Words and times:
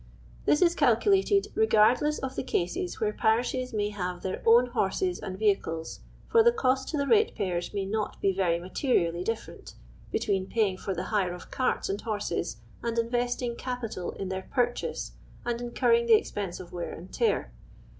This 0.45 0.63
is 0.63 0.73
calculated 0.73 1.49
legardlessof 1.55 2.33
the 2.33 2.43
coses 2.43 2.99
where 2.99 3.13
parishes 3.13 3.71
may 3.71 3.91
have 3.91 4.23
their 4.23 4.41
own 4.47 4.65
horses 4.69 5.19
and 5.19 5.37
vehicles, 5.37 5.99
for 6.27 6.41
the 6.41 6.51
cost 6.51 6.89
to 6.89 6.97
the 6.97 7.03
ratejKiycrs 7.03 7.71
moy 7.71 7.85
not 7.85 8.19
be 8.19 8.31
very 8.33 8.57
materially 8.57 9.23
different, 9.23 9.75
between 10.11 10.47
paying 10.47 10.79
for 10.79 10.95
the 10.95 11.03
hire 11.13 11.35
of 11.35 11.51
carts 11.51 11.87
and 11.87 12.01
horsi.s, 12.01 12.57
and 12.81 12.97
investing 12.97 13.55
capital 13.55 14.09
in 14.13 14.29
their 14.29 14.47
purchase 14.51 15.11
and 15.45 15.61
incurring 15.61 16.07
the 16.07 16.17
ex|»ense 16.17 16.59
of 16.59 16.73
wear 16.73 16.95
and 16.95 17.13
tear. 17.13 17.51